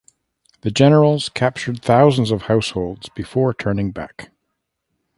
[0.61, 4.31] The generals captured thousands of households before turning back.